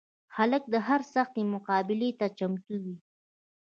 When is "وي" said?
2.83-2.95